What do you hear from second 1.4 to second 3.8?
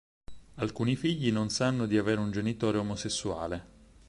sanno di avere un genitore omosessuale.